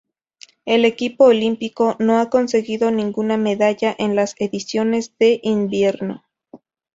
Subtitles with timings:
[0.65, 6.23] El equipo olímpico no ha conseguido ninguna medalla en las ediciones de invierno.